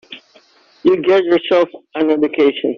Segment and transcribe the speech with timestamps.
[0.81, 2.69] You get yourself an education.